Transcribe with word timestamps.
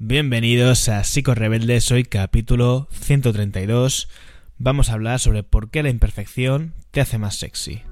Bienvenidos 0.00 0.88
a 0.88 1.02
Psico 1.02 1.34
Rebeldes, 1.34 1.90
hoy 1.90 2.04
capítulo 2.04 2.86
132. 2.92 4.08
Vamos 4.56 4.90
a 4.90 4.92
hablar 4.92 5.18
sobre 5.18 5.42
por 5.42 5.70
qué 5.72 5.82
la 5.82 5.88
imperfección 5.88 6.72
te 6.92 7.00
hace 7.00 7.18
más 7.18 7.34
sexy. 7.34 7.82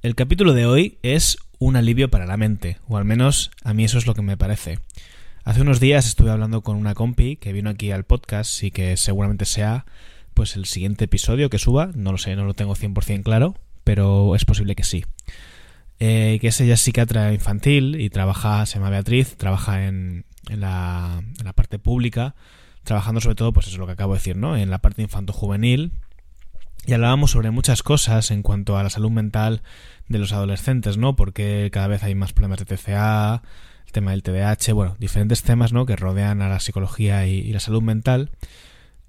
El 0.00 0.14
capítulo 0.14 0.54
de 0.54 0.64
hoy 0.64 0.98
es 1.02 1.36
un 1.58 1.76
alivio 1.76 2.10
para 2.10 2.24
la 2.24 2.38
mente, 2.38 2.78
o 2.88 2.96
al 2.96 3.04
menos 3.04 3.50
a 3.62 3.74
mí 3.74 3.84
eso 3.84 3.98
es 3.98 4.06
lo 4.06 4.14
que 4.14 4.22
me 4.22 4.38
parece. 4.38 4.78
Hace 5.44 5.60
unos 5.60 5.78
días 5.78 6.06
estuve 6.06 6.30
hablando 6.30 6.62
con 6.62 6.76
una 6.76 6.94
compi 6.94 7.36
que 7.36 7.52
vino 7.52 7.68
aquí 7.68 7.90
al 7.90 8.04
podcast 8.04 8.62
y 8.62 8.70
que 8.70 8.96
seguramente 8.96 9.44
sea 9.44 9.84
pues 10.32 10.56
el 10.56 10.64
siguiente 10.64 11.04
episodio 11.04 11.50
que 11.50 11.58
suba, 11.58 11.90
no 11.94 12.12
lo 12.12 12.18
sé, 12.18 12.34
no 12.34 12.46
lo 12.46 12.54
tengo 12.54 12.74
100% 12.74 13.22
claro, 13.22 13.54
pero 13.84 14.34
es 14.36 14.46
posible 14.46 14.74
que 14.74 14.84
sí. 14.84 15.04
Eh, 16.00 16.38
que 16.40 16.48
es 16.48 16.60
ella 16.62 16.78
psiquiatra 16.78 17.34
infantil 17.34 18.00
y 18.00 18.08
trabaja, 18.08 18.64
se 18.64 18.78
llama 18.78 18.88
Beatriz, 18.88 19.36
trabaja 19.36 19.86
en, 19.86 20.24
en, 20.48 20.60
la, 20.60 21.22
en 21.38 21.44
la 21.44 21.52
parte 21.52 21.78
pública, 21.78 22.34
trabajando 22.82 23.20
sobre 23.20 23.36
todo, 23.36 23.52
pues 23.52 23.66
eso 23.66 23.76
es 23.76 23.78
lo 23.78 23.86
que 23.86 23.92
acabo 23.92 24.14
de 24.14 24.20
decir, 24.20 24.36
¿no? 24.36 24.56
En 24.56 24.70
la 24.70 24.78
parte 24.78 25.02
infanto-juvenil, 25.02 25.92
y 26.86 26.94
hablábamos 26.94 27.32
sobre 27.32 27.50
muchas 27.50 27.82
cosas 27.82 28.30
en 28.30 28.42
cuanto 28.42 28.78
a 28.78 28.82
la 28.82 28.88
salud 28.88 29.10
mental 29.10 29.60
de 30.08 30.18
los 30.18 30.32
adolescentes, 30.32 30.96
¿no? 30.96 31.16
Porque 31.16 31.68
cada 31.70 31.86
vez 31.86 32.02
hay 32.02 32.14
más 32.14 32.32
problemas 32.32 32.58
de 32.58 32.64
TCA, 32.64 33.42
tema 33.94 34.10
del 34.10 34.22
TDAH, 34.22 34.74
bueno, 34.74 34.96
diferentes 34.98 35.42
temas, 35.42 35.72
¿no? 35.72 35.86
Que 35.86 35.96
rodean 35.96 36.42
a 36.42 36.50
la 36.50 36.60
psicología 36.60 37.26
y, 37.26 37.50
la 37.50 37.60
salud 37.60 37.80
mental. 37.80 38.30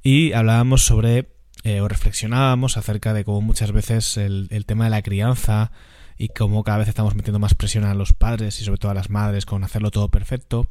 Y 0.02 0.32
hablábamos 0.32 0.86
sobre, 0.86 1.28
eh, 1.64 1.82
o 1.82 1.90
reflexionábamos 1.90 2.78
acerca 2.78 3.14
de 3.14 3.26
cómo 3.26 3.42
muchas 3.42 3.74
veces 3.74 4.16
el, 4.16 4.48
el 4.52 4.66
tema 4.66 4.86
de 4.86 4.92
la 4.92 5.02
crianza 5.02 5.72
y 6.18 6.30
cómo 6.30 6.64
cada 6.64 6.78
vez 6.78 6.88
estamos 6.88 7.16
metiendo 7.16 7.40
más 7.40 7.56
presión 7.56 7.84
a 7.84 7.94
los 7.94 8.14
padres 8.14 8.62
y 8.62 8.64
sobre 8.64 8.78
todo 8.78 8.92
a 8.92 8.96
las 8.96 9.10
madres 9.10 9.46
con 9.46 9.64
hacerlo 9.64 9.92
todo 9.92 10.10
perfecto, 10.10 10.70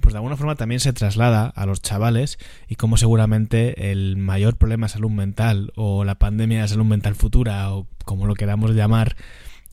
pues 0.00 0.12
de 0.12 0.18
alguna 0.18 0.36
forma 0.36 0.56
también 0.56 0.80
se 0.80 0.92
traslada 0.92 1.46
a 1.46 1.64
los 1.64 1.80
chavales 1.80 2.38
y 2.68 2.74
cómo 2.74 2.96
seguramente 2.96 3.90
el 3.90 4.16
mayor 4.16 4.56
problema 4.56 4.86
de 4.86 4.92
salud 4.92 5.10
mental 5.10 5.72
o 5.76 6.04
la 6.04 6.16
pandemia 6.16 6.62
de 6.62 6.68
salud 6.68 6.84
mental 6.84 7.14
futura 7.14 7.72
o 7.72 7.86
como 8.04 8.26
lo 8.26 8.34
queramos 8.34 8.72
llamar 8.72 9.16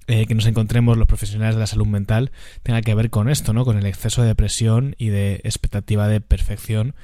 eh, 0.10 0.26
que 0.26 0.34
nos 0.34 0.48
encontremos 0.48 0.98
los 0.98 1.08
profesionales 1.08 1.54
de 1.54 1.60
la 1.60 1.68
salud 1.68 1.86
mental 1.86 2.32
tenga 2.64 2.82
que 2.82 2.96
ver 2.96 3.12
con 3.12 3.30
esto, 3.30 3.54
¿no? 3.54 3.64
Con 3.64 3.78
el 3.78 3.86
exceso 3.86 4.24
de 4.24 4.34
presión 4.34 4.96
y 4.98 5.10
de 5.10 5.36
expectativa 5.44 6.08
de 6.08 6.20
perfección 6.20 6.96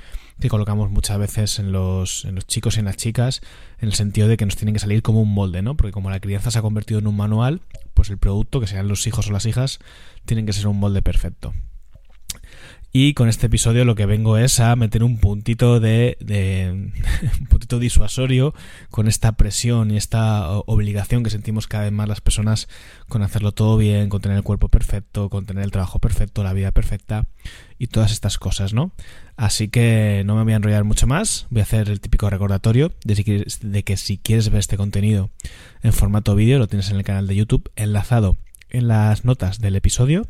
que 0.42 0.50
colocamos 0.50 0.90
muchas 0.90 1.20
veces 1.20 1.60
en 1.60 1.72
los, 1.72 2.26
en 2.26 2.34
los 2.34 2.48
chicos 2.48 2.78
y 2.78 2.80
en 2.80 2.86
las 2.86 2.98
chicas, 2.98 3.42
en 3.78 3.90
el 3.90 3.94
sentido 3.94 4.28
de 4.28 4.38
que 4.38 4.46
nos 4.46 4.56
tienen 4.56 4.74
que 4.74 4.80
salir 4.80 5.04
como 5.04 5.22
un 5.22 5.32
molde, 5.32 5.62
¿no? 5.62 5.78
Porque 5.78 5.92
como 5.92 6.10
la 6.10 6.20
crianza 6.20 6.50
se 6.50 6.58
ha 6.58 6.64
convertido 6.64 7.00
en 7.00 7.06
un 7.06 7.16
manual, 7.16 7.62
pues 7.94 8.10
el 8.10 8.18
producto, 8.18 8.60
que 8.60 8.66
sean 8.66 8.88
los 8.88 9.06
hijos 9.06 9.30
o 9.30 9.32
las 9.32 9.46
hijas, 9.46 9.78
tienen 10.26 10.48
que 10.48 10.54
ser 10.54 10.66
un 10.66 10.80
molde 10.80 11.04
perfecto. 11.04 11.54
Y 12.98 13.14
con 13.14 13.28
este 13.28 13.48
episodio 13.48 13.84
lo 13.84 13.94
que 13.96 14.06
vengo 14.06 14.38
es 14.38 14.62
a 14.62 14.74
meter 14.78 15.04
un 15.04 15.18
puntito 15.18 15.82
de, 15.82 16.16
de 16.22 16.72
un 17.42 17.48
puntito 17.48 17.78
disuasorio 17.78 18.54
con 18.90 19.10
esta 19.10 19.34
presión 19.34 19.92
y 19.92 19.98
esta 19.98 20.50
obligación 20.50 21.22
que 21.22 21.30
sentimos 21.30 21.68
cada 21.68 21.84
vez 21.84 21.92
más 21.92 22.08
las 22.08 22.22
personas 22.22 22.70
con 23.10 23.22
hacerlo 23.22 23.52
todo 23.52 23.76
bien, 23.76 24.08
con 24.08 24.22
tener 24.22 24.38
el 24.38 24.44
cuerpo 24.44 24.70
perfecto, 24.70 25.30
con 25.30 25.46
tener 25.46 25.66
el 25.66 25.72
trabajo 25.72 26.00
perfecto, 26.00 26.42
la 26.42 26.54
vida 26.54 26.72
perfecta 26.72 27.28
y 27.78 27.88
todas 27.88 28.14
estas 28.14 28.38
cosas, 28.38 28.74
¿no? 28.74 28.94
Así 29.36 29.68
que 29.68 30.24
no 30.26 30.38
me 30.38 30.44
voy 30.44 30.54
a 30.54 30.56
enrollar 30.56 30.86
mucho 30.86 31.06
más, 31.06 31.48
voy 31.50 31.60
a 31.60 31.64
hacer 31.64 31.90
el 31.90 32.00
típico 32.00 32.30
recordatorio 32.30 32.94
de, 33.04 33.46
de 33.62 33.84
que 33.84 33.98
si 33.98 34.20
quieres 34.20 34.48
ver 34.48 34.60
este 34.60 34.78
contenido 34.78 35.32
en 35.84 35.92
formato 35.92 36.34
vídeo 36.34 36.60
lo 36.60 36.68
tienes 36.68 36.90
en 36.92 36.96
el 36.96 37.04
canal 37.04 37.28
de 37.28 37.36
YouTube 37.36 37.70
enlazado 37.76 38.38
en 38.70 38.88
las 38.88 39.26
notas 39.26 39.60
del 39.60 39.76
episodio 39.76 40.30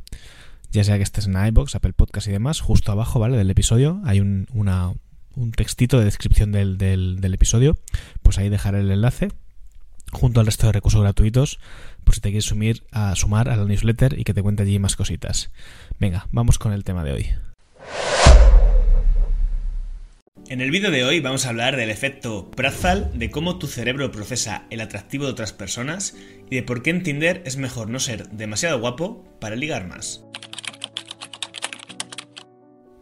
ya 0.76 0.84
sea 0.84 0.98
que 0.98 1.04
estés 1.04 1.28
en 1.28 1.36
iBox, 1.48 1.74
Apple 1.76 1.94
Podcast 1.94 2.28
y 2.28 2.32
demás, 2.32 2.60
justo 2.60 2.92
abajo, 2.92 3.20
¿vale? 3.20 3.38
Del 3.38 3.50
episodio 3.50 4.02
hay 4.06 4.20
un, 4.20 4.48
un 4.54 5.52
textito 5.52 5.98
de 5.98 6.06
descripción 6.06 6.52
del, 6.52 6.78
del, 6.78 7.22
del, 7.22 7.34
episodio, 7.34 7.78
pues 8.22 8.38
ahí 8.38 8.50
dejaré 8.50 8.82
el 8.82 8.92
enlace 8.92 9.30
junto 10.12 10.40
al 10.40 10.46
resto 10.46 10.68
de 10.68 10.74
recursos 10.74 11.02
gratuitos 11.02 11.60
por 12.04 12.14
si 12.14 12.22
te 12.22 12.30
quieres 12.30 12.46
sumir 12.46 12.84
a, 12.92 13.16
sumar 13.16 13.50
a 13.50 13.56
la 13.56 13.66
newsletter 13.66 14.20
y 14.20 14.24
que 14.24 14.34
te 14.34 14.44
cuente 14.44 14.64
allí 14.64 14.78
más 14.78 14.96
cositas. 14.96 15.50
Venga, 16.00 16.28
vamos 16.32 16.60
con 16.60 16.74
el 16.74 16.84
tema 16.84 17.04
de 17.04 17.14
hoy. 17.14 17.30
En 20.48 20.62
el 20.62 20.70
vídeo 20.70 20.92
de 20.92 21.04
hoy 21.04 21.22
vamos 21.22 21.46
a 21.46 21.50
hablar 21.50 21.76
del 21.76 21.90
efecto 21.90 22.52
Pratfall, 22.52 23.10
de 23.18 23.32
cómo 23.32 23.58
tu 23.58 23.66
cerebro 23.66 24.12
procesa 24.12 24.68
el 24.70 24.82
atractivo 24.82 25.26
de 25.26 25.32
otras 25.32 25.54
personas 25.54 26.16
y 26.52 26.56
de 26.56 26.64
por 26.64 26.84
qué 26.84 26.92
en 26.92 27.02
Tinder 27.02 27.42
es 27.46 27.58
mejor 27.58 27.90
no 27.90 28.00
ser 28.00 28.30
demasiado 28.30 28.80
guapo 28.80 29.26
para 29.40 29.56
ligar 29.56 29.88
más. 29.88 30.24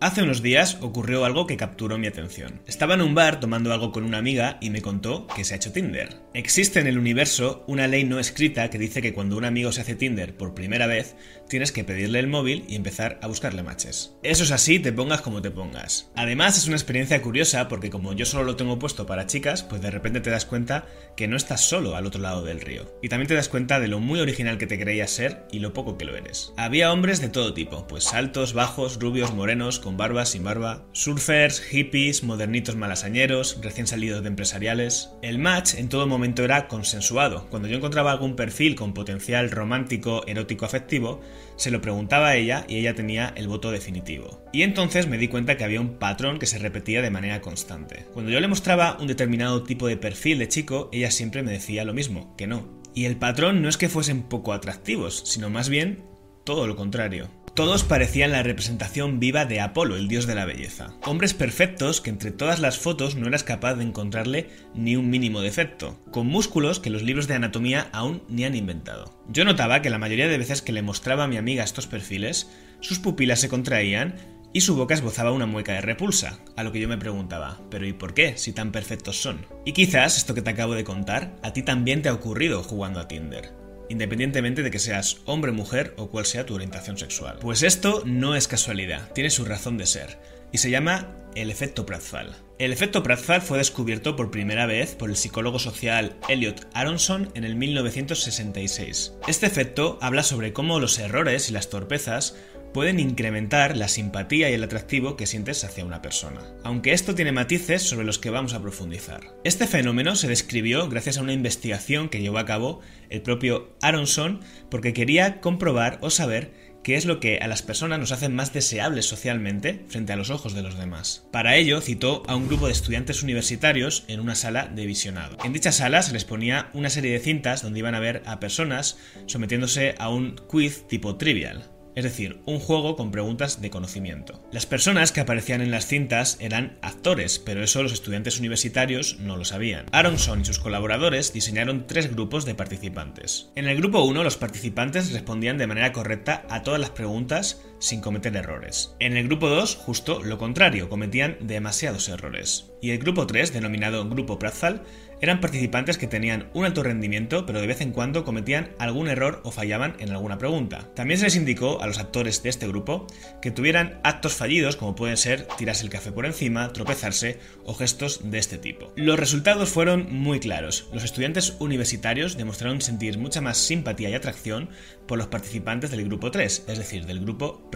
Hace 0.04 0.22
unos 0.22 0.42
días 0.42 0.80
ocurrió 0.82 1.24
algo 1.24 1.48
que 1.48 1.56
capturó 1.56 1.98
mi 1.98 2.08
atención. 2.08 2.60
Estaba 2.68 2.96
en 2.96 3.02
un 3.02 3.16
bar 3.16 3.40
tomando 3.40 3.72
algo 3.72 3.94
con 3.94 4.04
una 4.04 4.18
amiga 4.18 4.58
y 4.60 4.70
me 4.70 4.82
contó 4.82 5.28
que 5.28 5.46
se 5.46 5.54
ha 5.54 5.56
hecho 5.56 5.72
Tinder. 5.72 6.18
Existe 6.34 6.82
en 6.82 6.88
el 6.88 6.98
universo 6.98 7.64
una 7.68 7.88
ley 7.88 8.04
no 8.04 8.20
escrita 8.20 8.70
que 8.70 8.78
dice 8.78 9.02
que 9.02 9.14
cuando 9.14 9.38
un 9.38 9.46
amigo 9.46 9.72
se 9.72 9.80
hace 9.80 9.96
Tinder 9.96 10.36
por 10.36 10.56
primera 10.56 10.88
vez, 10.88 11.16
tienes 11.48 11.72
que 11.72 11.86
pedirle 11.86 12.20
el 12.20 12.28
móvil 12.28 12.66
y 12.68 12.76
empezar 12.76 13.18
a 13.22 13.28
buscarle 13.28 13.64
matches. 13.64 14.18
Eso 14.24 14.44
es 14.44 14.52
así, 14.52 14.78
te 14.78 14.92
pongas 14.92 15.22
como 15.22 15.42
te 15.42 15.52
pongas. 15.52 16.12
Además 16.18 16.58
es 16.58 16.68
una 16.68 16.76
experiencia 16.76 17.22
curiosa 17.22 17.70
porque 17.70 17.90
como 17.90 18.12
yo 18.12 18.26
solo 18.26 18.44
lo 18.44 18.58
tengo 18.58 18.80
puesto 18.80 19.06
para 19.06 19.26
chicas, 19.26 19.64
pues 19.64 19.82
de 19.82 19.92
repente 19.92 20.20
te 20.20 20.32
das 20.32 20.46
cuenta 20.46 20.86
que 21.16 21.30
no 21.30 21.38
estás 21.38 21.62
solo 21.62 21.96
al 21.96 22.06
otro 22.06 22.20
lado 22.20 22.44
del 22.44 22.60
río. 22.60 22.94
Y 23.02 23.08
también 23.08 23.30
te 23.30 23.36
das 23.36 23.48
cuenta 23.48 23.80
de 23.80 23.88
lo 23.88 24.02
muy 24.02 24.20
original 24.20 24.58
que 24.58 24.68
te 24.68 24.78
creías 24.78 25.12
ser 25.12 25.46
y 25.50 25.60
lo 25.60 25.72
poco 25.72 25.98
que 25.98 26.04
lo 26.04 26.18
eres. 26.18 26.52
Había 26.58 26.92
hombres 26.92 27.22
de 27.22 27.30
todo 27.30 27.54
tipo, 27.54 27.88
pues 27.88 28.14
altos, 28.14 28.52
bajos, 28.52 29.00
rubios, 29.00 29.34
morenos, 29.34 29.80
con 29.80 29.93
barba, 29.98 30.26
sin 30.26 30.44
barba, 30.44 30.86
surfers, 30.92 31.62
hippies, 31.62 32.24
modernitos 32.24 32.76
malasañeros, 32.76 33.60
recién 33.62 33.88
salidos 33.88 34.22
de 34.22 34.30
empresariales. 34.30 35.12
El 35.22 35.40
match 35.40 35.76
en 35.76 35.90
todo 35.90 36.08
momento 36.08 36.44
era 36.44 36.68
consensuado. 36.68 37.48
Cuando 37.50 37.68
yo 37.68 37.78
encontraba 37.78 38.12
algún 38.12 38.36
perfil 38.36 38.76
con 38.76 38.94
potencial 38.94 39.52
romántico, 39.52 40.24
erótico, 40.28 40.66
afectivo, 40.66 41.22
se 41.56 41.72
lo 41.72 41.82
preguntaba 41.82 42.30
a 42.30 42.36
ella 42.36 42.66
y 42.68 42.78
ella 42.78 42.96
tenía 42.96 43.34
el 43.36 43.48
voto 43.48 43.72
definitivo. 43.72 44.44
Y 44.52 44.64
entonces 44.64 45.08
me 45.08 45.18
di 45.18 45.28
cuenta 45.28 45.58
que 45.58 45.64
había 45.64 45.82
un 45.82 46.00
patrón 46.00 46.40
que 46.40 46.46
se 46.46 46.60
repetía 46.60 47.02
de 47.02 47.12
manera 47.12 47.42
constante. 47.42 48.06
Cuando 48.14 48.32
yo 48.32 48.40
le 48.40 48.48
mostraba 48.48 48.98
un 49.00 49.08
determinado 49.08 49.64
tipo 49.64 49.88
de 49.88 49.98
perfil 49.98 50.40
de 50.40 50.48
chico, 50.48 50.90
ella 50.92 51.12
siempre 51.12 51.44
me 51.44 51.52
decía 51.52 51.86
lo 51.86 51.94
mismo, 51.94 52.36
que 52.38 52.48
no. 52.48 52.82
Y 52.96 53.06
el 53.06 53.18
patrón 53.18 53.62
no 53.62 53.70
es 53.70 53.78
que 53.78 53.90
fuesen 53.90 54.24
poco 54.24 54.54
atractivos, 54.54 55.24
sino 55.26 55.50
más 55.50 55.70
bien 55.70 56.04
todo 56.44 56.68
lo 56.68 56.76
contrario. 56.76 57.30
Todos 57.56 57.84
parecían 57.84 58.32
la 58.32 58.42
representación 58.42 59.20
viva 59.20 59.46
de 59.46 59.62
Apolo, 59.62 59.96
el 59.96 60.08
dios 60.08 60.26
de 60.26 60.34
la 60.34 60.46
belleza. 60.46 60.96
Hombres 61.06 61.36
perfectos 61.36 62.02
que 62.02 62.10
entre 62.10 62.32
todas 62.32 62.60
las 62.60 62.80
fotos 62.80 63.16
no 63.16 63.28
eras 63.28 63.44
capaz 63.44 63.76
de 63.76 63.84
encontrarle 63.84 64.50
ni 64.74 64.96
un 64.96 65.12
mínimo 65.12 65.40
defecto, 65.42 66.00
con 66.10 66.26
músculos 66.26 66.80
que 66.80 66.90
los 66.90 67.04
libros 67.04 67.28
de 67.28 67.36
anatomía 67.36 67.90
aún 67.92 68.24
ni 68.28 68.44
han 68.44 68.56
inventado. 68.56 69.14
Yo 69.30 69.46
notaba 69.46 69.84
que 69.84 69.92
la 69.92 70.00
mayoría 70.00 70.28
de 70.28 70.40
veces 70.40 70.64
que 70.64 70.72
le 70.72 70.82
mostraba 70.82 71.26
a 71.26 71.28
mi 71.28 71.38
amiga 71.38 71.64
estos 71.64 71.86
perfiles, 71.86 72.50
sus 72.80 72.98
pupilas 72.98 73.40
se 73.40 73.50
contraían 73.50 74.16
y 74.52 74.62
su 74.62 74.76
boca 74.76 74.96
esbozaba 74.96 75.32
una 75.32 75.46
mueca 75.46 75.74
de 75.74 75.82
repulsa, 75.82 76.40
a 76.56 76.64
lo 76.64 76.72
que 76.72 76.80
yo 76.80 76.88
me 76.88 76.98
preguntaba, 76.98 77.62
pero 77.70 77.86
¿y 77.86 77.94
por 77.94 78.16
qué, 78.16 78.36
si 78.36 78.52
tan 78.54 78.72
perfectos 78.72 79.22
son? 79.22 79.46
Y 79.64 79.74
quizás 79.74 80.18
esto 80.18 80.34
que 80.34 80.42
te 80.42 80.50
acabo 80.50 80.74
de 80.74 80.84
contar, 80.84 81.36
a 81.44 81.54
ti 81.54 81.62
también 81.62 82.02
te 82.02 82.10
ha 82.10 82.14
ocurrido 82.14 82.64
jugando 82.64 83.00
a 83.00 83.08
Tinder 83.08 83.63
independientemente 83.94 84.64
de 84.64 84.72
que 84.72 84.80
seas 84.80 85.22
hombre, 85.26 85.52
mujer 85.52 85.94
o 85.98 86.10
cual 86.10 86.26
sea 86.26 86.46
tu 86.46 86.56
orientación 86.56 86.98
sexual. 86.98 87.38
Pues 87.40 87.64
esto 87.64 88.04
no 88.06 88.36
es 88.36 88.48
casualidad, 88.48 89.12
tiene 89.14 89.30
su 89.30 89.46
razón 89.46 89.78
de 89.78 89.86
ser, 89.86 90.20
y 90.52 90.58
se 90.58 90.70
llama 90.70 91.16
el 91.36 91.50
efecto 91.50 91.86
Pratfall. 91.86 92.36
El 92.60 92.72
efecto 92.72 93.04
Pratfall 93.04 93.42
fue 93.42 93.58
descubierto 93.58 94.16
por 94.16 94.32
primera 94.32 94.66
vez 94.66 94.96
por 94.96 95.10
el 95.10 95.16
psicólogo 95.16 95.60
social 95.60 96.16
Elliot 96.28 96.68
Aronson 96.74 97.32
en 97.34 97.44
el 97.44 97.56
1966. 97.56 99.14
Este 99.28 99.46
efecto 99.46 99.98
habla 100.02 100.24
sobre 100.24 100.54
cómo 100.54 100.80
los 100.80 101.00
errores 101.00 101.50
y 101.50 101.54
las 101.54 101.70
torpezas 101.70 102.36
pueden 102.74 103.00
incrementar 103.00 103.78
la 103.78 103.88
simpatía 103.88 104.50
y 104.50 104.54
el 104.54 104.64
atractivo 104.64 105.16
que 105.16 105.28
sientes 105.28 105.64
hacia 105.64 105.86
una 105.86 106.02
persona. 106.02 106.42
Aunque 106.64 106.94
esto 106.94 107.16
tiene 107.16 107.32
matices 107.32 107.84
sobre 107.84 108.06
los 108.06 108.20
que 108.20 108.30
vamos 108.30 108.54
a 108.54 108.62
profundizar. 108.62 109.22
Este 109.44 109.68
fenómeno 109.68 110.16
se 110.16 110.28
describió 110.28 110.90
gracias 110.90 111.18
a 111.18 111.22
una 111.22 111.34
investigación 111.34 112.10
que 112.10 112.22
llevó 112.22 112.40
a 112.40 112.46
cabo 112.46 112.82
el 113.10 113.22
propio 113.22 113.76
Aronson 113.82 114.42
porque 114.70 114.94
quería 114.94 115.40
comprobar 115.40 116.00
o 116.02 116.10
saber 116.10 116.74
qué 116.84 116.96
es 116.96 117.06
lo 117.06 117.20
que 117.20 117.38
a 117.38 117.48
las 117.48 117.62
personas 117.62 118.00
nos 118.00 118.12
hace 118.12 118.30
más 118.30 118.54
deseables 118.54 119.06
socialmente 119.06 119.86
frente 119.88 120.14
a 120.14 120.16
los 120.16 120.30
ojos 120.30 120.54
de 120.54 120.62
los 120.62 120.78
demás. 120.78 121.26
Para 121.32 121.56
ello 121.56 121.80
citó 121.82 122.24
a 122.28 122.36
un 122.36 122.48
grupo 122.48 122.68
de 122.68 122.74
estudiantes 122.74 123.24
universitarios 123.24 124.04
en 124.08 124.20
una 124.20 124.36
sala 124.36 124.68
de 124.68 124.86
visionado. 124.86 125.38
En 125.44 125.54
dicha 125.54 125.72
sala 125.72 126.02
se 126.02 126.14
les 126.14 126.26
ponía 126.26 126.70
una 126.74 126.90
serie 126.90 127.14
de 127.14 127.20
cintas 127.20 127.62
donde 127.62 127.80
iban 127.80 127.96
a 127.96 128.00
ver 128.00 128.22
a 128.26 128.40
personas 128.40 128.98
sometiéndose 129.26 129.96
a 129.98 130.10
un 130.10 130.36
quiz 130.48 130.86
tipo 130.88 131.16
trivial. 131.16 131.70
Es 131.96 132.04
decir, 132.04 132.42
un 132.46 132.60
juego 132.60 132.96
con 132.96 133.12
preguntas 133.12 133.62
de 133.62 133.70
conocimiento. 133.70 134.42
Las 134.52 134.66
personas 134.66 135.12
que 135.12 135.22
aparecían 135.22 135.62
en 135.62 135.72
las 135.72 135.88
cintas 135.88 136.38
eran 136.40 136.78
actores, 136.82 137.40
pero 137.40 137.64
eso 137.64 137.84
los 137.84 137.94
estudiantes 137.94 138.40
universitarios 138.40 139.20
no 139.20 139.38
lo 139.38 139.46
sabían. 139.46 139.86
Aronson 139.92 140.42
y 140.42 140.46
sus 140.46 140.60
colaboradores 140.60 141.34
diseñaron 141.34 141.88
tres 141.88 142.12
grupos 142.14 142.46
de 142.46 142.56
participantes. 142.56 143.50
En 143.56 143.68
el 143.68 143.78
grupo 143.78 144.04
1 144.04 144.24
los 144.24 144.38
participantes 144.38 145.12
respondían 145.12 145.58
de 145.58 145.68
manera 145.68 145.92
correcta 145.92 146.46
a 146.50 146.64
todas 146.64 146.80
las 146.80 146.90
preguntas 146.92 147.62
sin 147.84 148.00
cometer 148.00 148.36
errores. 148.36 148.96
En 149.00 149.18
el 149.18 149.28
grupo 149.28 149.50
2, 149.50 149.76
justo 149.76 150.24
lo 150.24 150.38
contrario, 150.38 150.88
cometían 150.88 151.36
demasiados 151.42 152.08
errores. 152.08 152.72
Y 152.82 152.92
el 152.92 153.00
grupo 153.00 153.28
3, 153.28 153.52
denominado 153.52 154.08
Grupo 154.08 154.40
Pratzal, 154.40 154.84
eran 155.24 155.40
participantes 155.40 155.98
que 155.98 156.08
tenían 156.08 156.50
un 156.54 156.66
alto 156.66 156.84
rendimiento, 156.84 157.46
pero 157.46 157.62
de 157.62 157.68
vez 157.68 157.80
en 157.80 157.94
cuando 157.94 158.26
cometían 158.26 158.72
algún 158.78 159.08
error 159.08 159.40
o 159.46 159.52
fallaban 159.52 159.96
en 160.00 160.10
alguna 160.10 160.38
pregunta. 160.38 160.90
También 160.96 161.18
se 161.18 161.28
les 161.28 161.38
indicó 161.38 161.82
a 161.82 161.88
los 161.88 161.98
actores 161.98 162.44
de 162.44 162.50
este 162.50 162.68
grupo 162.68 163.08
que 163.42 163.50
tuvieran 163.50 164.02
actos 164.04 164.34
fallidos, 164.34 164.76
como 164.76 164.96
pueden 164.96 165.16
ser 165.16 165.48
tirarse 165.58 165.86
el 165.86 165.90
café 165.90 166.12
por 166.12 166.26
encima, 166.26 166.74
tropezarse 166.74 167.40
o 167.64 167.74
gestos 167.74 168.30
de 168.30 168.38
este 168.38 168.58
tipo. 168.58 168.92
Los 168.98 169.18
resultados 169.18 169.70
fueron 169.70 170.12
muy 170.12 170.42
claros. 170.42 170.90
Los 170.92 171.06
estudiantes 171.06 171.56
universitarios 171.60 172.36
demostraron 172.36 172.82
sentir 172.82 173.18
mucha 173.18 173.40
más 173.40 173.58
simpatía 173.58 174.10
y 174.10 174.16
atracción 174.16 174.68
por 175.08 175.18
los 175.18 175.28
participantes 175.28 175.90
del 175.90 176.04
grupo 176.04 176.32
3, 176.32 176.66
es 176.68 176.78
decir, 176.78 177.06
del 177.06 177.22
grupo 177.22 177.70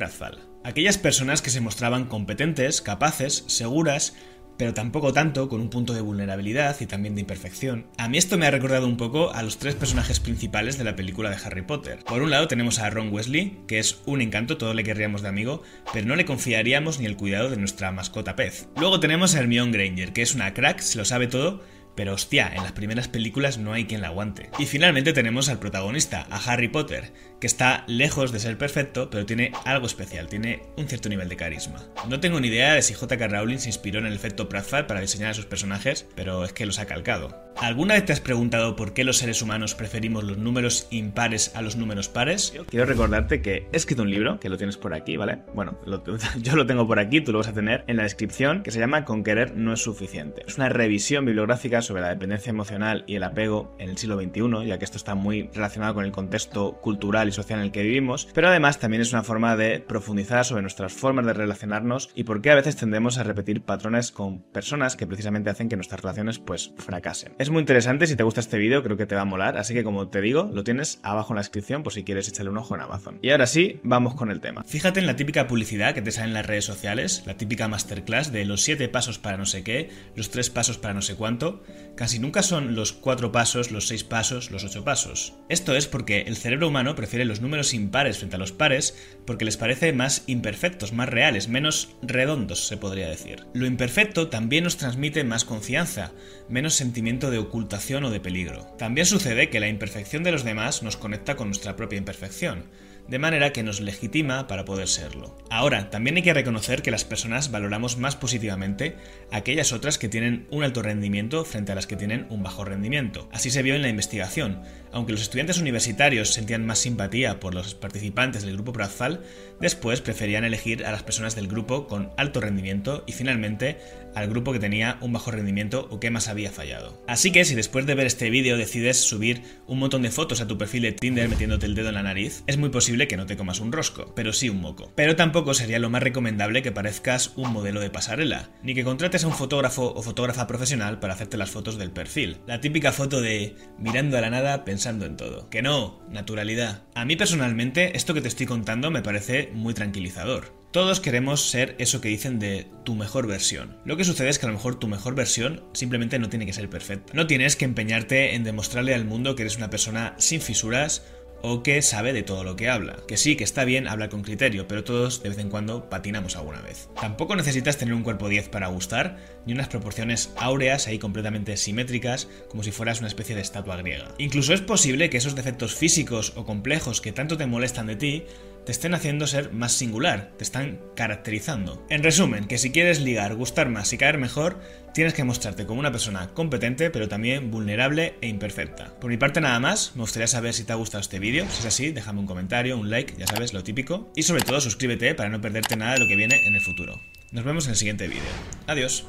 Aquellas 0.64 0.98
personas 0.98 1.42
que 1.42 1.50
se 1.50 1.62
mostraban 1.62 2.06
competentes, 2.06 2.82
capaces, 2.82 3.44
seguras, 3.48 4.14
pero 4.58 4.74
tampoco 4.74 5.14
tanto, 5.14 5.50
con 5.50 5.62
un 5.62 5.70
punto 5.70 5.94
de 5.94 6.02
vulnerabilidad 6.02 6.76
y 6.80 6.88
también 6.88 7.16
de 7.16 7.22
imperfección. 7.22 7.86
A 7.98 8.10
mí 8.10 8.18
esto 8.18 8.38
me 8.38 8.48
ha 8.48 8.52
recordado 8.52 8.88
un 8.88 8.98
poco 8.98 9.32
a 9.32 9.44
los 9.44 9.60
tres 9.60 9.76
personajes 9.76 10.20
principales 10.20 10.78
de 10.78 10.84
la 10.84 10.96
película 10.96 11.30
de 11.30 11.38
Harry 11.44 11.62
Potter. 11.62 12.00
Por 12.06 12.22
un 12.22 12.32
lado 12.32 12.48
tenemos 12.48 12.80
a 12.80 12.90
Ron 12.90 13.14
Wesley, 13.14 13.60
que 13.68 13.80
es 13.80 14.02
un 14.06 14.22
encanto, 14.22 14.58
todo 14.58 14.74
le 14.74 14.84
querríamos 14.84 15.22
de 15.22 15.30
amigo, 15.30 15.62
pero 15.94 16.08
no 16.08 16.16
le 16.16 16.26
confiaríamos 16.26 17.00
ni 17.00 17.06
el 17.06 17.18
cuidado 17.18 17.50
de 17.50 17.58
nuestra 17.58 17.92
mascota 17.92 18.36
pez. 18.36 18.68
Luego 18.78 19.00
tenemos 19.00 19.36
a 19.36 19.40
Hermione 19.40 19.72
Granger, 19.72 20.12
que 20.12 20.24
es 20.24 20.34
una 20.34 20.54
crack, 20.54 20.80
se 20.80 20.98
lo 20.98 21.06
sabe 21.06 21.28
todo, 21.28 21.62
pero 21.98 22.14
hostia, 22.14 22.54
en 22.56 22.62
las 22.62 22.74
primeras 22.74 23.08
películas 23.08 23.58
no 23.58 23.74
hay 23.74 23.86
quien 23.86 24.02
la 24.02 24.10
aguante. 24.10 24.52
Y 24.60 24.68
finalmente 24.68 25.14
tenemos 25.14 25.50
al 25.50 25.58
protagonista, 25.58 26.28
a 26.30 26.38
Harry 26.38 26.68
Potter, 26.68 27.12
que 27.42 27.48
está 27.48 27.84
lejos 27.88 28.32
de 28.32 28.40
ser 28.40 28.58
perfecto, 28.60 29.10
pero 29.10 29.26
tiene 29.26 29.52
algo 29.66 29.88
especial, 29.88 30.28
tiene 30.28 30.62
un 30.78 30.88
cierto 30.88 31.10
nivel 31.10 31.28
de 31.28 31.38
carisma. 31.38 31.84
No 32.08 32.20
tengo 32.20 32.40
ni 32.40 32.50
idea 32.50 32.76
de 32.76 32.84
si 32.84 32.94
J.K. 32.94 33.28
Rowling 33.28 33.58
se 33.58 33.70
inspiró 33.70 34.00
en 34.00 34.06
el 34.06 34.14
efecto 34.14 34.48
Pratfall 34.48 34.86
para 34.86 35.02
diseñar 35.02 35.32
a 35.32 35.34
sus 35.34 35.48
personajes, 35.48 36.06
pero 36.16 36.46
es 36.46 36.54
que 36.54 36.68
los 36.68 36.78
ha 36.78 36.86
calcado. 36.86 37.47
¿Alguna 37.60 37.96
vez 37.96 38.06
te 38.06 38.14
has 38.14 38.22
preguntado 38.22 38.76
por 38.76 38.94
qué 38.94 39.04
los 39.04 39.18
seres 39.18 39.42
humanos 39.42 39.74
preferimos 39.74 40.24
los 40.24 40.38
números 40.38 40.88
impares 40.92 41.56
a 41.56 41.64
los 41.64 41.76
números 41.76 42.08
pares? 42.08 42.54
quiero 42.70 42.86
recordarte 42.86 43.42
que 43.42 43.68
he 43.72 43.78
escrito 43.78 44.04
un 44.04 44.12
libro, 44.12 44.40
que 44.40 44.50
lo 44.50 44.58
tienes 44.58 44.78
por 44.78 44.94
aquí, 44.94 45.18
¿vale? 45.18 45.40
Bueno, 45.56 45.80
yo 46.42 46.56
lo 46.56 46.68
tengo 46.68 46.86
por 46.86 47.00
aquí, 47.00 47.20
tú 47.20 47.32
lo 47.32 47.40
vas 47.40 47.48
a 47.48 47.54
tener 47.54 47.84
en 47.88 47.98
la 47.98 48.04
descripción, 48.04 48.62
que 48.62 48.70
se 48.70 48.80
llama 48.80 49.06
Con 49.06 49.24
querer 49.24 49.56
no 49.56 49.74
es 49.74 49.82
suficiente. 49.82 50.44
Es 50.48 50.58
una 50.58 50.70
revisión 50.70 51.26
bibliográfica 51.26 51.82
sobre 51.82 52.04
la 52.04 52.10
dependencia 52.10 52.52
emocional 52.52 53.04
y 53.08 53.16
el 53.16 53.24
apego 53.24 53.76
en 53.80 53.90
el 53.90 53.98
siglo 53.98 54.22
XXI, 54.22 54.68
ya 54.68 54.78
que 54.78 54.86
esto 54.86 54.98
está 54.98 55.16
muy 55.16 55.50
relacionado 55.52 55.96
con 55.96 56.06
el 56.06 56.12
contexto 56.12 56.74
cultural 56.80 57.28
y 57.28 57.32
social 57.32 57.60
en 57.60 57.66
el 57.66 57.72
que 57.72 57.82
vivimos, 57.82 58.28
pero 58.36 58.50
además 58.50 58.80
también 58.80 59.02
es 59.02 59.14
una 59.14 59.24
forma 59.24 59.58
de 59.58 59.80
profundizar 59.80 60.46
sobre 60.46 60.62
nuestras 60.62 60.94
formas 60.94 61.26
de 61.26 61.34
relacionarnos 61.34 62.12
y 62.14 62.24
por 62.24 62.42
qué 62.42 62.52
a 62.52 62.56
veces 62.56 62.76
tendemos 62.76 63.18
a 63.18 63.24
repetir 63.24 63.64
patrones 63.64 64.12
con 64.12 64.44
personas 64.44 64.96
que 64.96 65.08
precisamente 65.08 65.50
hacen 65.50 65.70
que 65.70 65.76
nuestras 65.76 66.02
relaciones 66.02 66.38
pues 66.38 66.72
fracasen. 66.78 67.34
Muy 67.50 67.60
interesante, 67.60 68.08
si 68.08 68.16
te 68.16 68.24
gusta 68.24 68.40
este 68.40 68.58
vídeo 68.58 68.84
creo 68.84 68.98
que 68.98 69.06
te 69.06 69.16
va 69.16 69.22
a 69.22 69.26
molar, 69.26 69.58
así 69.58 69.74
que 69.74 69.84
como 69.84 70.08
te 70.08 70.22
digo, 70.22 70.50
lo 70.54 70.64
tienes 70.64 71.00
abajo 71.04 71.34
en 71.34 71.36
la 71.36 71.42
descripción 71.42 71.84
por 71.84 71.94
si 71.94 72.04
quieres 72.04 72.28
echarle 72.28 72.52
un 72.52 72.58
ojo 72.58 72.76
en 72.76 72.82
Amazon. 72.82 73.20
Y 73.22 73.32
ahora 73.32 73.48
sí, 73.48 73.80
vamos 73.84 74.16
con 74.16 74.32
el 74.32 74.40
tema. 74.40 74.64
Fíjate 74.64 75.00
en 75.00 75.06
la 75.06 75.16
típica 75.16 75.48
publicidad 75.48 75.94
que 75.94 76.02
te 76.02 76.12
sale 76.12 76.28
en 76.28 76.34
las 76.34 76.46
redes 76.46 76.66
sociales, 76.66 77.24
la 77.26 77.38
típica 77.38 77.68
masterclass 77.68 78.32
de 78.32 78.46
los 78.46 78.62
7 78.62 78.90
pasos 78.90 79.20
para 79.20 79.38
no 79.38 79.46
sé 79.46 79.64
qué, 79.64 79.90
los 80.16 80.30
3 80.32 80.50
pasos 80.50 80.78
para 80.78 80.94
no 80.94 81.02
sé 81.02 81.16
cuánto, 81.16 81.64
casi 81.96 82.20
nunca 82.20 82.44
son 82.44 82.76
los 82.76 82.94
4 82.94 83.32
pasos, 83.32 83.72
los 83.72 83.88
6 83.88 84.04
pasos, 84.04 84.52
los 84.52 84.64
8 84.64 84.84
pasos. 84.84 85.34
Esto 85.50 85.76
es 85.76 85.88
porque 85.88 86.22
el 86.22 86.38
cerebro 86.38 86.68
humano 86.68 86.96
prefiere 86.96 87.26
los 87.26 87.42
números 87.42 87.74
impares 87.74 88.18
frente 88.18 88.36
a 88.36 88.40
los 88.40 88.52
pares 88.52 89.18
porque 89.26 89.46
les 89.46 89.58
parece 89.58 89.94
más 89.94 90.24
imperfectos, 90.28 90.94
más 90.94 91.10
reales, 91.10 91.48
menos 91.48 91.96
redondos, 92.02 92.68
se 92.68 92.78
podría 92.78 93.10
decir. 93.10 93.46
Lo 93.54 93.66
imperfecto 93.66 94.30
también 94.30 94.64
nos 94.64 94.78
transmite 94.78 95.24
más 95.24 95.46
confianza, 95.46 96.12
menos 96.50 96.74
sentimiento 96.74 97.32
de 97.32 97.37
ocultación 97.38 98.04
o 98.04 98.10
de 98.10 98.20
peligro. 98.20 98.64
También 98.78 99.06
sucede 99.06 99.50
que 99.50 99.60
la 99.60 99.68
imperfección 99.68 100.24
de 100.24 100.32
los 100.32 100.44
demás 100.44 100.84
nos 100.84 100.98
conecta 100.98 101.36
con 101.36 101.48
nuestra 101.48 101.76
propia 101.76 101.98
imperfección 101.98 102.66
de 103.08 103.20
manera 103.20 103.54
que 103.54 103.64
nos 103.64 103.80
legitima 103.80 104.48
para 104.48 104.66
poder 104.66 104.88
serlo. 104.88 105.36
Ahora, 105.50 105.90
también 105.90 106.18
hay 106.18 106.24
que 106.24 106.34
reconocer 106.34 106.82
que 106.82 106.92
las 106.92 107.06
personas 107.06 107.52
valoramos 107.52 107.98
más 107.98 108.16
positivamente 108.16 108.98
aquellas 109.32 109.72
otras 109.72 109.98
que 109.98 110.10
tienen 110.10 110.48
un 110.52 110.64
alto 110.64 110.82
rendimiento 110.82 111.46
frente 111.46 111.72
a 111.72 111.76
las 111.76 111.88
que 111.88 111.96
tienen 111.96 112.28
un 112.30 112.44
bajo 112.44 112.66
rendimiento. 112.66 113.30
Así 113.32 113.50
se 113.50 113.64
vio 113.64 113.76
en 113.76 113.82
la 113.82 113.90
investigación. 113.90 114.62
Aunque 114.92 115.12
los 115.12 115.22
estudiantes 115.22 115.60
universitarios 115.60 116.34
sentían 116.34 116.66
más 116.66 116.80
simpatía 116.80 117.40
por 117.40 117.54
los 117.54 117.76
participantes 117.76 118.44
del 118.44 118.56
grupo 118.56 118.74
Prazfal, 118.74 119.22
después 119.60 120.02
preferían 120.02 120.44
elegir 120.44 120.86
a 120.86 120.92
las 120.92 121.04
personas 121.04 121.36
del 121.36 121.48
grupo 121.48 121.88
con 121.88 122.12
alto 122.18 122.42
rendimiento 122.42 123.04
y 123.08 123.14
finalmente 123.14 123.78
al 124.20 124.30
grupo 124.30 124.54
que 124.54 124.60
tenía 124.60 124.98
un 125.02 125.14
bajo 125.14 125.32
rendimiento 125.32 125.88
o 125.90 126.00
que 126.00 126.12
más 126.12 126.28
había 126.28 126.52
fallado. 126.52 127.02
Así 127.08 127.32
que 127.32 127.46
si 127.46 127.56
después 127.56 127.86
de 127.86 127.96
ver 127.96 128.08
este 128.08 128.30
vídeo 128.30 128.58
decides 128.58 128.98
subir 128.98 129.44
un 129.68 129.80
montón 129.80 130.02
de 130.02 130.12
fotos 130.12 130.42
a 130.42 130.48
tu 130.48 130.58
perfil 130.58 130.84
de 130.84 130.92
Tinder 130.92 131.30
metiéndote 131.30 131.66
el 131.66 131.76
dedo 131.76 131.90
en 131.90 131.96
la 131.96 132.04
nariz, 132.04 132.44
es 132.48 132.58
muy 132.58 132.70
posible 132.70 133.08
que 133.08 133.18
no 133.18 133.26
te 133.26 133.38
comas 133.38 133.60
un 133.60 133.72
rosco, 133.72 134.14
pero 134.16 134.34
sí 134.34 134.50
un 134.50 134.62
moco. 134.62 134.92
Pero 134.96 135.16
tampoco 135.16 135.54
sería 135.54 135.80
lo 135.80 135.90
más 135.90 136.04
recomendable 136.04 136.62
que 136.62 136.72
parezcas 136.72 137.34
un 137.36 137.52
modelo 137.52 137.80
de 137.80 137.90
pasarela, 137.90 138.50
ni 138.64 138.74
que 138.74 138.84
contrates 138.84 139.24
a 139.24 139.28
un 139.28 139.34
fotógrafo 139.34 139.94
o 139.94 140.02
fotógrafa 140.02 140.48
profesional 140.48 141.00
para 141.00 141.14
hacerte 141.14 141.38
las 141.38 141.50
fotos 141.50 141.78
del 141.78 141.92
perfil. 141.92 142.38
La 142.48 142.62
típica 142.62 142.92
foto 142.92 143.22
de 143.22 143.56
mirando 143.78 144.18
a 144.18 144.22
la 144.22 144.30
nada 144.30 144.66
pensando 144.66 145.06
en 145.06 145.18
todo. 145.18 145.50
Que 145.50 145.62
no, 145.62 146.00
naturalidad. 146.10 146.84
A 146.96 147.06
mí 147.06 147.16
personalmente 147.16 147.96
esto 147.96 148.14
que 148.14 148.22
te 148.22 148.28
estoy 148.28 148.46
contando 148.46 148.92
me 148.92 149.02
parece 149.02 149.52
muy 149.54 149.74
tranquilizador. 149.74 150.67
Todos 150.72 151.00
queremos 151.00 151.50
ser 151.50 151.76
eso 151.80 152.02
que 152.02 152.10
dicen 152.10 152.40
de 152.40 152.68
tu 152.84 152.96
mejor 152.96 153.26
versión. 153.26 153.78
Lo 153.86 153.96
que 153.96 154.04
sucede 154.04 154.28
es 154.28 154.38
que 154.38 154.48
a 154.48 154.50
lo 154.50 154.56
mejor 154.56 154.76
tu 154.76 154.88
mejor 154.88 155.16
versión 155.16 155.64
simplemente 155.72 156.20
no 156.20 156.28
tiene 156.28 156.46
que 156.46 156.52
ser 156.52 156.70
perfecta. 156.70 157.14
No 157.16 157.26
tienes 157.26 157.56
que 157.56 157.64
empeñarte 157.64 158.36
en 158.36 158.44
demostrarle 158.44 158.94
al 158.94 159.06
mundo 159.06 159.36
que 159.36 159.44
eres 159.44 159.56
una 159.56 159.70
persona 159.70 160.14
sin 160.18 160.42
fisuras 160.42 161.04
o 161.42 161.64
que 161.64 161.82
sabe 161.82 162.12
de 162.12 162.24
todo 162.24 162.44
lo 162.44 162.58
que 162.58 162.70
habla. 162.70 162.98
Que 163.08 163.16
sí, 163.16 163.38
que 163.38 163.46
está 163.46 163.64
bien 163.64 163.88
hablar 163.88 164.10
con 164.10 164.24
criterio, 164.24 164.68
pero 164.68 164.84
todos 164.84 165.24
de 165.24 165.30
vez 165.30 165.38
en 165.38 165.50
cuando 165.50 165.90
patinamos 165.90 166.36
alguna 166.36 166.62
vez. 166.62 166.90
Tampoco 167.00 167.36
necesitas 167.38 167.78
tener 167.78 167.94
un 167.94 168.04
cuerpo 168.04 168.28
10 168.28 168.50
para 168.50 168.68
gustar, 168.68 169.18
ni 169.46 169.54
unas 169.54 169.70
proporciones 169.70 170.32
áureas 170.36 170.88
ahí 170.88 171.00
completamente 171.00 171.56
simétricas, 171.56 172.28
como 172.50 172.64
si 172.64 172.72
fueras 172.72 173.00
una 173.00 173.08
especie 173.08 173.36
de 173.36 173.42
estatua 173.42 173.78
griega. 173.78 174.14
Incluso 174.18 174.54
es 174.54 174.62
posible 174.62 175.10
que 175.10 175.18
esos 175.18 175.36
defectos 175.36 175.76
físicos 175.76 176.34
o 176.36 176.46
complejos 176.46 177.00
que 177.00 177.14
tanto 177.14 177.38
te 177.38 177.46
molestan 177.46 177.88
de 177.88 177.96
ti 177.96 178.24
te 178.68 178.74
estén 178.74 178.94
haciendo 178.94 179.28
ser 179.28 179.54
más 179.54 179.72
singular, 179.72 180.34
te 180.38 180.44
están 180.44 180.82
caracterizando. 180.94 181.86
En 181.90 182.04
resumen, 182.04 182.48
que 182.48 182.58
si 182.58 182.70
quieres 182.70 183.00
ligar, 183.00 183.34
gustar 183.34 183.70
más 183.70 183.94
y 183.94 183.98
caer 183.98 184.18
mejor, 184.18 184.60
tienes 184.94 185.14
que 185.14 185.24
mostrarte 185.24 185.66
como 185.66 185.80
una 185.80 185.94
persona 185.94 186.28
competente, 186.34 186.90
pero 186.90 187.08
también 187.08 187.50
vulnerable 187.50 188.16
e 188.20 188.28
imperfecta. 188.28 189.00
Por 189.00 189.10
mi 189.10 189.16
parte 189.16 189.40
nada 189.40 189.58
más, 189.62 189.94
me 189.96 190.02
gustaría 190.02 190.28
saber 190.28 190.54
si 190.54 190.66
te 190.66 190.74
ha 190.74 190.76
gustado 190.76 191.00
este 191.00 191.18
vídeo, 191.18 191.46
si 191.50 191.60
es 191.60 191.66
así, 191.66 191.92
déjame 191.94 192.20
un 192.20 192.28
comentario, 192.28 192.78
un 192.78 192.90
like, 192.90 193.14
ya 193.18 193.26
sabes, 193.26 193.54
lo 193.54 193.64
típico, 193.64 194.12
y 194.18 194.24
sobre 194.24 194.44
todo 194.44 194.60
suscríbete 194.60 195.16
para 195.16 195.30
no 195.30 195.40
perderte 195.40 195.78
nada 195.78 195.94
de 195.94 196.00
lo 196.00 196.08
que 196.08 196.18
viene 196.18 196.46
en 196.46 196.54
el 196.54 196.62
futuro. 196.62 197.00
Nos 197.32 197.46
vemos 197.46 197.68
en 197.68 197.72
el 197.72 197.78
siguiente 197.78 198.10
vídeo. 198.10 198.24
Adiós. 198.68 199.06